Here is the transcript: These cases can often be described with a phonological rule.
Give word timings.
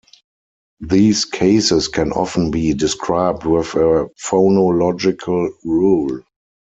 These 0.79 1.25
cases 1.25 1.87
can 1.87 2.11
often 2.11 2.49
be 2.49 2.73
described 2.73 3.45
with 3.45 3.75
a 3.75 4.07
phonological 4.19 5.51
rule. 5.63 6.21